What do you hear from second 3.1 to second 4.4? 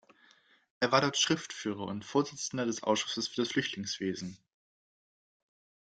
für das Flüchtlingswesen.